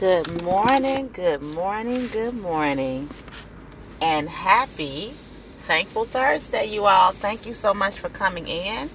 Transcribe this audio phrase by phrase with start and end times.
[0.00, 3.10] Good morning, good morning, good morning,
[4.00, 5.12] and happy
[5.66, 7.12] Thankful Thursday, you all.
[7.12, 8.88] Thank you so much for coming in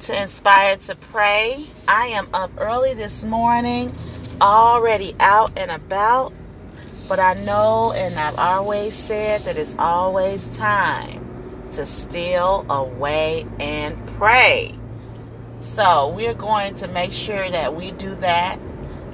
[0.00, 1.66] to Inspire to Pray.
[1.86, 3.94] I am up early this morning,
[4.40, 6.32] already out and about,
[7.10, 14.06] but I know and I've always said that it's always time to steal away and
[14.16, 14.74] pray.
[15.58, 18.58] So we're going to make sure that we do that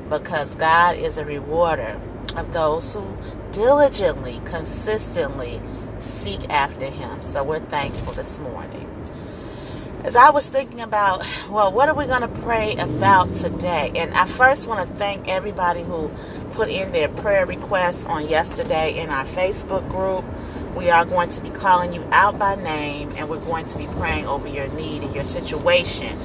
[0.08, 2.00] because God is a rewarder
[2.36, 3.16] of those who
[3.52, 5.60] diligently, consistently
[5.98, 7.22] seek after Him.
[7.22, 8.86] So we're thankful this morning.
[10.04, 13.92] As I was thinking about, well, what are we going to pray about today?
[13.96, 16.10] And I first want to thank everybody who
[16.52, 20.24] put in their prayer requests on yesterday in our Facebook group.
[20.76, 23.86] We are going to be calling you out by name and we're going to be
[23.98, 26.16] praying over your need and your situation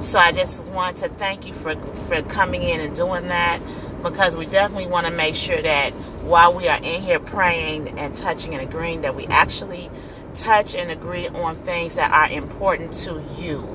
[0.00, 1.76] so I just want to thank you for
[2.08, 3.60] for coming in and doing that
[4.02, 5.90] because we definitely want to make sure that
[6.22, 9.90] while we are in here praying and touching and agreeing that we actually
[10.34, 13.66] touch and agree on things that are important to you.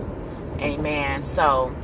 [0.59, 1.23] Amen.
[1.23, 1.75] So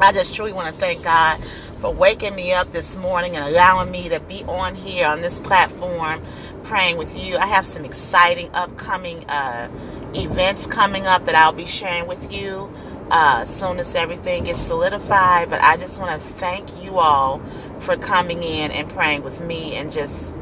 [0.00, 1.42] I just truly want to thank God
[1.80, 5.40] for waking me up this morning and allowing me to be on here on this
[5.40, 6.22] platform
[6.64, 7.36] praying with you.
[7.36, 9.68] I have some exciting upcoming uh,
[10.14, 12.72] events coming up that I'll be sharing with you
[13.10, 15.50] uh, soon as everything gets solidified.
[15.50, 17.40] But I just want to thank you all
[17.80, 20.34] for coming in and praying with me and just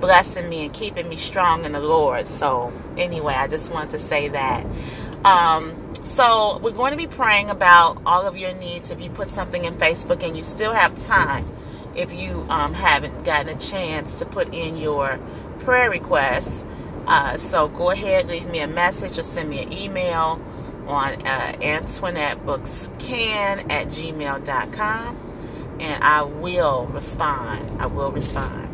[0.00, 2.26] blessing me and keeping me strong in the Lord.
[2.26, 4.66] So, anyway, I just wanted to say that.
[5.24, 8.90] Um, so, we're going to be praying about all of your needs.
[8.90, 11.46] If you put something in Facebook and you still have time,
[11.94, 15.18] if you um, haven't gotten a chance to put in your
[15.60, 16.64] prayer requests,
[17.06, 20.40] uh, so go ahead, leave me a message or send me an email
[20.92, 25.30] on uh, AntoinetteBooksCan at gmail.com
[25.80, 27.80] and I will respond.
[27.80, 28.68] I will respond.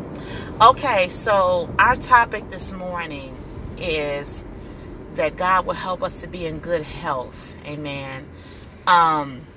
[0.61, 3.35] Okay, so our topic this morning
[3.77, 4.43] is
[5.15, 7.55] that God will help us to be in good health.
[7.65, 8.27] Amen.
[8.85, 9.47] Um,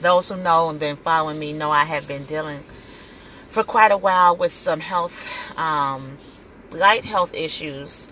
[0.00, 2.60] those who know and been following me know I have been dealing
[3.50, 5.26] for quite a while with some health,
[5.58, 6.16] um,
[6.70, 8.08] light health issues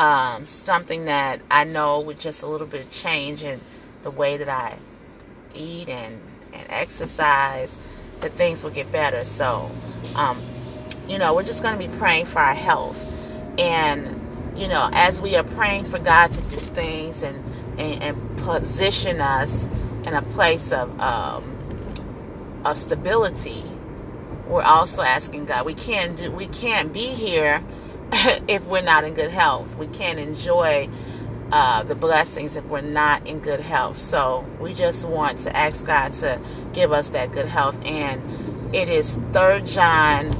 [0.00, 3.60] um, something that I know with just a little bit of change in
[4.02, 4.78] the way that I
[5.54, 6.18] eat and,
[6.54, 7.76] and exercise,
[8.20, 9.24] that things will get better.
[9.26, 9.70] So,
[10.14, 10.40] um,
[11.06, 12.98] you know, we're just going to be praying for our health.
[13.58, 17.38] And, you know, as we are praying for God to do things and,
[17.78, 19.68] and, and position us
[20.04, 21.44] in a place of, um,
[22.64, 23.64] of stability,
[24.48, 27.62] we're also asking God, we can't do, we can't be here
[28.48, 29.76] if we're not in good health.
[29.76, 30.88] We can't enjoy
[31.52, 33.96] uh, the blessings if we're not in good health.
[33.96, 36.40] So we just want to ask God to
[36.72, 37.76] give us that good health.
[37.84, 40.32] And it is Third John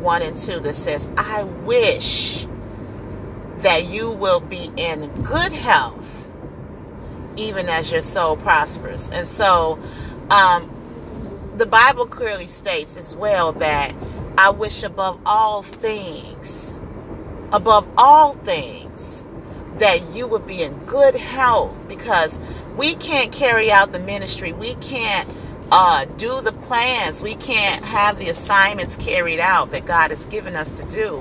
[0.00, 2.46] 1 and 2 that says, I wish
[3.58, 6.08] that you will be in good health
[7.36, 9.08] even as your soul prospers.
[9.10, 9.78] And so
[10.28, 10.70] um,
[11.56, 13.94] the Bible clearly states as well that
[14.36, 16.61] I wish above all things
[17.52, 19.24] above all things
[19.78, 22.38] that you would be in good health because
[22.76, 24.52] we can't carry out the ministry.
[24.52, 25.28] We can't
[25.70, 27.22] uh, do the plans.
[27.22, 31.16] We can't have the assignments carried out that God has given us to do,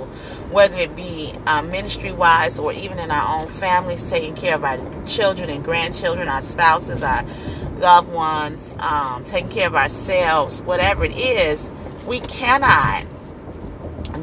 [0.52, 4.64] whether it be uh, ministry wise or even in our own families, taking care of
[4.64, 7.24] our children and grandchildren, our spouses, our
[7.78, 11.72] loved ones, um, taking care of ourselves, whatever it is.
[12.06, 13.06] We cannot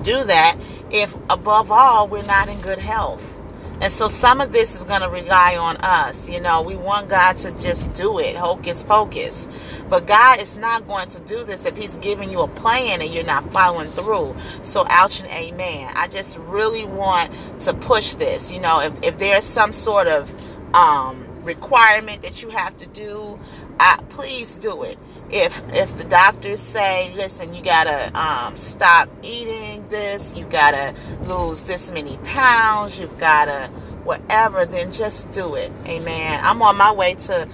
[0.02, 0.58] do that
[0.90, 3.36] if above all we're not in good health.
[3.80, 6.28] And so some of this is going to rely on us.
[6.28, 9.48] You know, we want God to just do it, hocus pocus.
[9.88, 13.12] But God is not going to do this if He's giving you a plan and
[13.14, 14.34] you're not following through.
[14.64, 15.92] So, ouch and amen.
[15.94, 18.50] I just really want to push this.
[18.50, 20.28] You know, if, if there's some sort of
[20.74, 23.40] um, requirement that you have to do,
[23.80, 24.98] I, please do it.
[25.30, 31.62] If if the doctors say, listen, you gotta um, stop eating this, you gotta lose
[31.64, 33.68] this many pounds, you've gotta
[34.04, 35.72] whatever, then just do it.
[35.86, 36.40] Amen.
[36.42, 37.48] I'm on my way to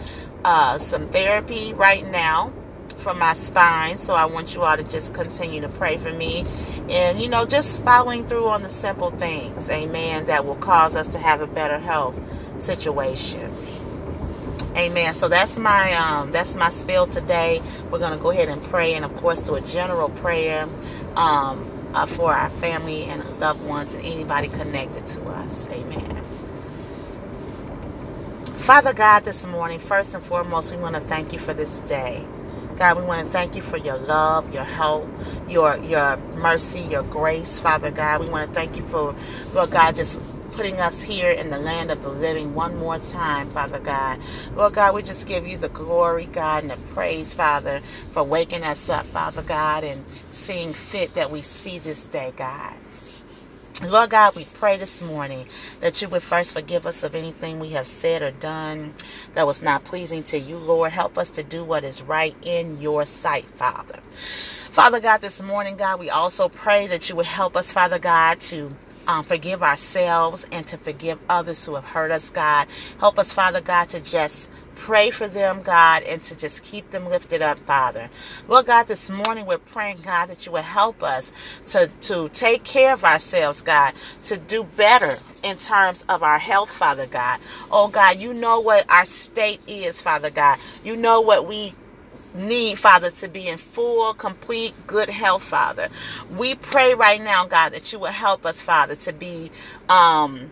[0.45, 2.53] uh, some therapy right now
[2.99, 6.45] for my spine, so I want you all to just continue to pray for me,
[6.89, 11.09] and you know, just following through on the simple things, Amen, that will cause us
[11.09, 12.19] to have a better health
[12.59, 13.53] situation.
[14.77, 15.15] Amen.
[15.15, 17.63] So that's my um, that's my spill today.
[17.91, 20.69] We're gonna go ahead and pray, and of course, do a general prayer
[21.17, 25.69] um, uh, for our family and loved ones and anybody connected to us.
[25.69, 26.25] Amen.
[28.47, 32.25] Father God, this morning, first and foremost, we want to thank you for this day.
[32.77, 35.09] God, we want to thank you for your love, your help,
[35.49, 38.23] your your mercy, your grace, Father God.
[38.23, 39.15] We want to thank you for,
[39.55, 40.19] Lord God, just
[40.55, 44.21] putting us here in the land of the living one more time, Father God.
[44.55, 47.81] Lord God, we just give you the glory, God, and the praise, Father,
[48.13, 52.75] for waking us up, Father God, and seeing fit that we see this day, God.
[53.83, 55.49] Lord God, we pray this morning
[55.81, 58.95] that you would first forgive us of anything we have said or done
[59.35, 60.93] that was not pleasing to you, Lord.
[60.93, 63.99] Help us to do what is right in your sight, Father.
[64.71, 68.41] Father God, this morning, God, we also pray that you would help us, Father God,
[68.43, 68.73] to
[69.07, 72.69] um, forgive ourselves and to forgive others who have hurt us, God.
[72.99, 77.07] Help us, Father God, to just pray for them, God, and to just keep them
[77.09, 78.11] lifted up, Father.
[78.49, 81.33] Lord God, this morning we're praying, God, that you will help us
[81.69, 86.71] to, to take care of ourselves, God, to do better in terms of our health,
[86.71, 87.41] Father God.
[87.71, 90.59] Oh, God, you know what our state is, Father God.
[90.83, 91.75] You know what we
[92.35, 95.89] need, Father, to be in full, complete, good health, Father.
[96.31, 99.51] We pray right now, God, that you will help us, Father, to be
[99.89, 100.51] um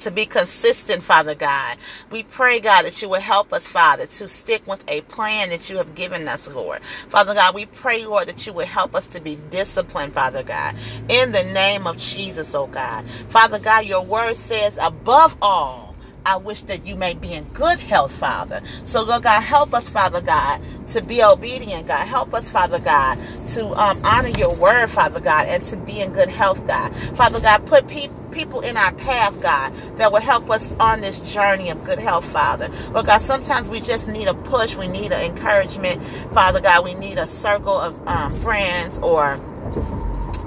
[0.00, 1.76] to be consistent, Father God.
[2.10, 5.70] We pray, God, that you will help us, Father, to stick with a plan that
[5.70, 6.82] you have given us, Lord.
[7.08, 10.76] Father God, we pray, Lord, that you will help us to be disciplined, Father God,
[11.08, 13.04] in the name of Jesus, oh God.
[13.28, 15.91] Father God, your word says, above all,
[16.24, 18.62] I wish that you may be in good health, Father.
[18.84, 22.06] So, Lord God, help us, Father God, to be obedient, God.
[22.06, 26.12] Help us, Father God, to um, honor your word, Father God, and to be in
[26.12, 26.94] good health, God.
[27.16, 31.20] Father God, put people people in our path, God, that will help us on this
[31.20, 32.70] journey of good health, Father.
[32.90, 34.74] Lord God, sometimes we just need a push.
[34.74, 36.02] We need an encouragement,
[36.32, 36.82] Father God.
[36.82, 39.38] We need a circle of um, friends or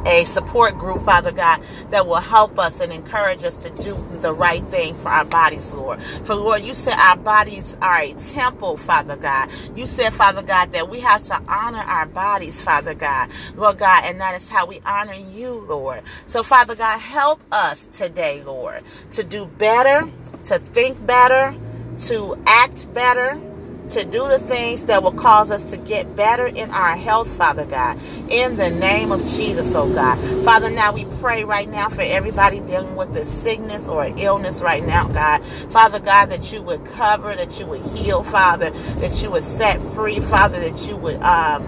[0.06, 4.34] a support group, Father God, that will help us and encourage us to do the
[4.34, 6.02] right thing for our bodies, Lord.
[6.24, 9.50] For Lord, you said our bodies are a temple, Father God.
[9.75, 14.04] You said, Father God, that we have to honor our bodies, Father God, Lord God,
[14.06, 16.02] and that is how we honor you, Lord.
[16.28, 20.10] So, Father God, help us today, Lord, to do better,
[20.46, 21.56] to think better,
[21.98, 23.40] to act better
[23.89, 27.65] to do the things that will cause us to get better in our health, Father
[27.65, 27.99] God.
[28.29, 30.17] In the name of Jesus, oh God.
[30.43, 34.85] Father, now we pray right now for everybody dealing with a sickness or illness right
[34.85, 35.43] now, God.
[35.71, 39.81] Father God, that you would cover, that you would heal, Father, that you would set
[39.93, 41.63] free, Father, that you would um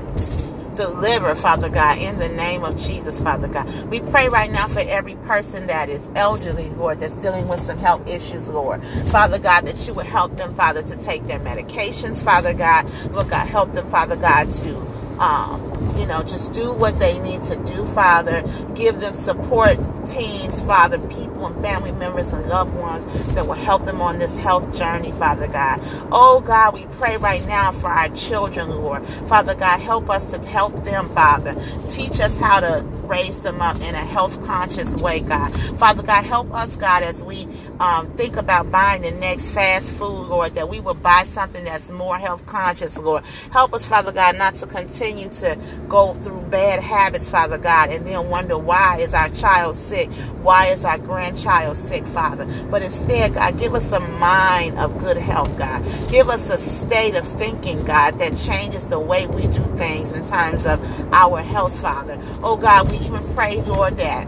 [0.77, 3.67] deliver, Father God, in the name of Jesus, Father God.
[3.89, 7.79] We pray right now for every person that is elderly, Lord, that's dealing with some
[7.79, 8.85] health issues, Lord.
[9.07, 12.89] Father God, that you would help them, Father, to take their medications, Father God.
[13.13, 14.77] Lord God, help them, Father God, to
[15.19, 18.43] um, you know, just do what they need to do, Father.
[18.75, 19.77] Give them support
[20.07, 24.35] teams, Father, people and family members and loved ones that will help them on this
[24.37, 25.79] health journey, Father God.
[26.11, 29.05] Oh, God, we pray right now for our children, Lord.
[29.27, 31.55] Father God, help us to help them, Father.
[31.87, 35.49] Teach us how to raise them up in a health conscious way, God.
[35.79, 37.47] Father God, help us, God, as we
[37.79, 41.91] um, think about buying the next fast food, Lord, that we will buy something that's
[41.91, 43.23] more health conscious, Lord.
[43.51, 45.57] Help us, Father God, not to continue to
[45.87, 49.96] go through bad habits, Father God, and then wonder why is our child sick?
[50.05, 52.45] Why is our grandchild sick, Father?
[52.69, 55.83] But instead, God, give us a mind of good health, God.
[56.09, 60.25] Give us a state of thinking, God, that changes the way we do things in
[60.25, 62.17] terms of our health, Father.
[62.43, 64.27] Oh, God, we even pray, Lord, that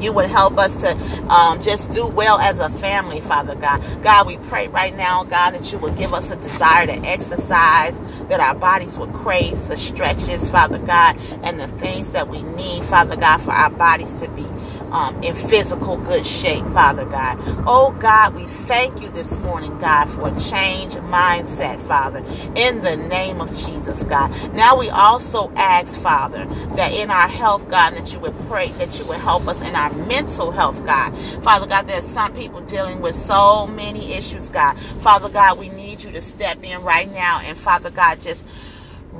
[0.00, 0.96] you would help us to
[1.32, 3.82] um, just do well as a family, Father God.
[4.02, 7.98] God, we pray right now, God, that you would give us a desire to exercise,
[8.28, 12.84] that our bodies would crave the stretches, Father God, and the things that we need,
[12.84, 14.46] Father God, for our bodies to be
[14.92, 17.38] um, in physical good shape, Father God.
[17.66, 22.18] Oh God, we thank you this morning, God, for a change of mindset, Father,
[22.54, 24.30] in the name of Jesus, God.
[24.54, 28.98] Now we also ask, Father, that in our health, God, that you would pray, that
[28.98, 31.16] you would help us in our mental health, God.
[31.42, 34.78] Father God, there's some people dealing with so many issues, God.
[34.78, 38.44] Father God, we need you to step in right now and Father God, just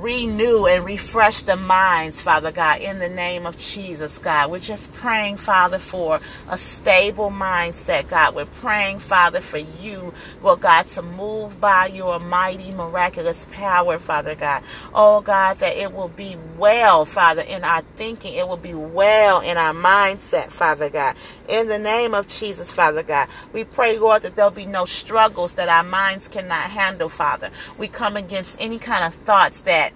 [0.01, 4.51] renew and refresh the minds, Father God, in the name of Jesus, God.
[4.51, 8.35] We're just praying, Father, for a stable mindset, God.
[8.35, 14.35] We're praying, Father, for you, Lord God, to move by your mighty, miraculous power, Father
[14.35, 14.63] God.
[14.93, 18.35] Oh, God, that it will be well, Father, in our thinking.
[18.35, 21.15] It will be well in our mindset, Father God.
[21.47, 23.27] In the name of Jesus, Father God.
[23.53, 27.49] We pray, Lord, that there'll be no struggles that our minds cannot handle, Father.
[27.77, 29.86] We come against any kind of thoughts that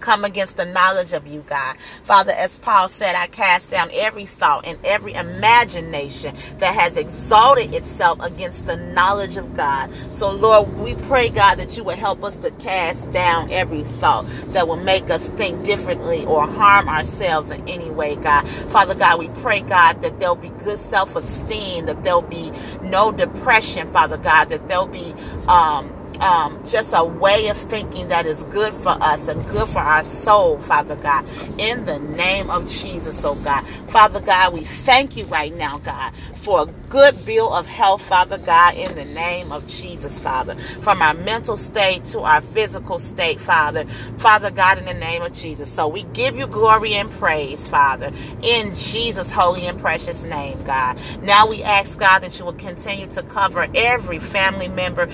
[0.00, 1.76] come against the knowledge of you, God.
[2.04, 7.74] Father, as Paul said, I cast down every thought and every imagination that has exalted
[7.74, 9.94] itself against the knowledge of God.
[10.12, 14.26] So, Lord, we pray, God, that you would help us to cast down every thought
[14.48, 18.46] that will make us think differently or harm ourselves in any way, God.
[18.46, 22.52] Father God, we pray, God, that there'll be good self esteem, that there'll be
[22.82, 25.14] no depression, Father God, that there'll be,
[25.48, 25.90] um,
[26.20, 30.04] um, just a way of thinking that is good for us and good for our
[30.04, 31.24] soul, Father God.
[31.58, 33.62] In the name of Jesus, oh God.
[33.90, 38.38] Father God, we thank you right now, God, for a good bill of health, Father
[38.38, 40.54] God, in the name of Jesus, Father.
[40.54, 43.84] From our mental state to our physical state, Father.
[44.18, 45.70] Father God, in the name of Jesus.
[45.72, 50.98] So we give you glory and praise, Father, in Jesus' holy and precious name, God.
[51.22, 55.08] Now we ask, God, that you will continue to cover every family member,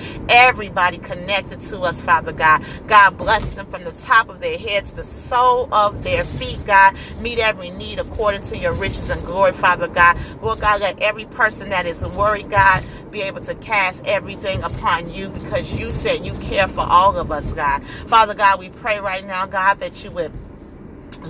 [0.97, 2.63] connected to us, Father God.
[2.87, 6.65] God bless them from the top of their head to the sole of their feet,
[6.65, 6.95] God.
[7.21, 10.17] Meet every need according to your riches and glory, Father God.
[10.41, 15.09] Lord God, let every person that is worried, God, be able to cast everything upon
[15.09, 17.83] you because you said you care for all of us, God.
[17.83, 20.31] Father God, we pray right now, God, that you would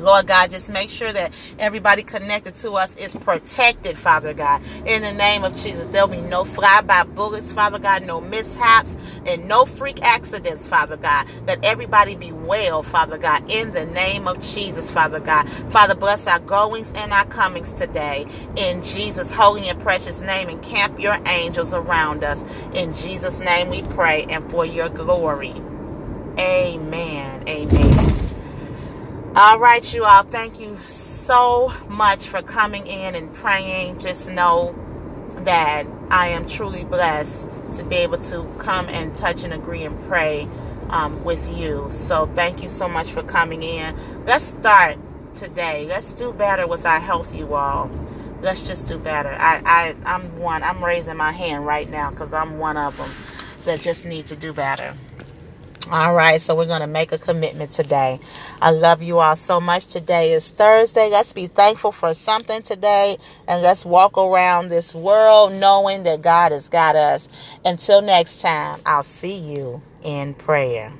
[0.03, 4.61] Lord God, just make sure that everybody connected to us is protected, Father God.
[4.85, 9.47] In the name of Jesus, there'll be no flyby bullets, Father God, no mishaps, and
[9.47, 11.27] no freak accidents, Father God.
[11.47, 13.49] Let everybody be well, Father God.
[13.49, 15.49] In the name of Jesus, Father God.
[15.71, 18.25] Father, bless our goings and our comings today.
[18.55, 22.43] In Jesus' holy and precious name, and camp your angels around us.
[22.73, 25.53] In Jesus' name we pray, and for your glory.
[26.37, 27.43] Amen.
[27.47, 27.94] Amen.
[29.37, 30.23] All right, you all.
[30.23, 33.99] Thank you so much for coming in and praying.
[33.99, 34.73] Just know
[35.39, 39.99] that I am truly blessed to be able to come and touch and agree and
[40.07, 40.47] pray
[40.89, 41.87] um, with you.
[41.89, 43.97] So thank you so much for coming in.
[44.25, 44.95] Let's start
[45.33, 45.85] today.
[45.85, 47.91] Let's do better with our health, you all.
[48.41, 49.33] Let's just do better.
[49.33, 50.63] I, I, I'm one.
[50.63, 53.11] I'm raising my hand right now because I'm one of them
[53.65, 54.93] that just need to do better.
[55.91, 58.19] All right, so we're going to make a commitment today.
[58.59, 59.85] I love you all so much.
[59.85, 61.11] Today is Thursday.
[61.11, 66.53] Let's be thankful for something today and let's walk around this world knowing that God
[66.53, 67.29] has got us.
[67.63, 70.91] Until next time, I'll see you in prayer.